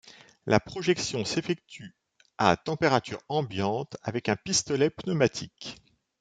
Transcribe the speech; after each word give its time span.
La 0.47 0.59
projection 0.59 1.25
s’effectue 1.25 1.95
à 2.39 2.57
température 2.57 3.19
ambiante 3.29 3.97
avec 4.01 4.29
un 4.29 4.35
pistolet 4.35 4.89
pneumatique. 4.89 5.75